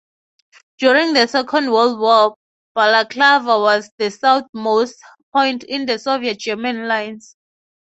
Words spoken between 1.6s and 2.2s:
World